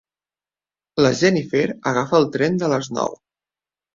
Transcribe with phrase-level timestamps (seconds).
[1.05, 3.13] La Jennifer agafa el tren de les nou.